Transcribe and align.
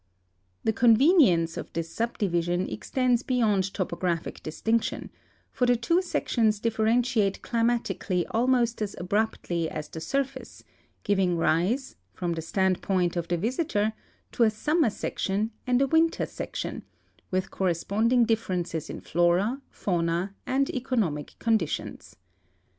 The 0.63 0.73
convenience 0.73 1.57
of 1.57 1.71
this 1.73 1.87
subdivision 1.93 2.67
extends 2.67 3.21
beyond 3.21 3.71
topo 3.71 3.95
graphic 3.95 4.41
distinction, 4.41 5.11
for 5.51 5.67
the 5.67 5.75
two 5.75 6.01
sections 6.01 6.59
differentiate 6.59 7.43
climatically 7.43 8.25
almost 8.31 8.81
as 8.81 8.95
abrui3tly 8.99 9.67
as 9.67 9.89
the 9.89 10.01
surface, 10.01 10.63
giving 11.03 11.37
rise, 11.37 11.97
from 12.13 12.33
the 12.33 12.41
standpoint 12.41 13.15
of 13.15 13.27
the 13.27 13.37
visitor, 13.37 13.93
to 14.31 14.41
a 14.41 14.49
summer 14.49 14.89
section 14.89 15.51
and 15.67 15.83
a 15.83 15.87
winter 15.87 16.25
section, 16.25 16.81
with 17.29 17.51
cor 17.51 17.67
responding 17.67 18.25
differences 18.25 18.89
in 18.89 19.01
flora, 19.01 19.61
fauna, 19.69 20.33
and 20.47 20.71
economic 20.71 21.35
conditions. 21.37 22.15